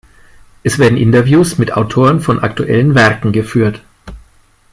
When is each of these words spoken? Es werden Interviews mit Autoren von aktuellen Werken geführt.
Es 0.63 0.79
werden 0.79 0.97
Interviews 0.97 1.59
mit 1.59 1.73
Autoren 1.73 2.21
von 2.21 2.39
aktuellen 2.39 2.95
Werken 2.95 3.31
geführt. 3.31 3.83